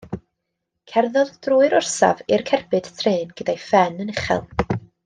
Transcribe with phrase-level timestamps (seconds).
[0.93, 4.47] Cerddodd drwy'r orsaf i'r cerbyd trên gyda'i phen yn uchel.